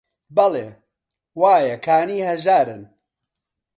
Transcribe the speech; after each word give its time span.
بەڵێ: 0.35 0.67
وایە 1.39 1.77
کانی 1.85 2.19
هەژارن 2.29 2.83